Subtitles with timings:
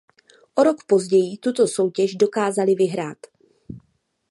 [0.55, 3.17] O rok později tuto soutěž dokázali vyhrát.